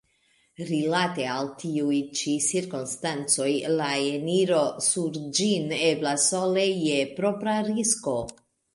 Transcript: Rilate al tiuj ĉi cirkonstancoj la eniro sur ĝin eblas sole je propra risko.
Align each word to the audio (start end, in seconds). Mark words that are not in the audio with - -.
Rilate 0.69 1.25
al 1.33 1.51
tiuj 1.63 1.99
ĉi 2.21 2.33
cirkonstancoj 2.47 3.51
la 3.75 3.91
eniro 4.17 4.65
sur 4.89 5.23
ĝin 5.43 5.71
eblas 5.93 6.29
sole 6.35 6.69
je 6.91 7.01
propra 7.23 7.59
risko. 7.73 8.21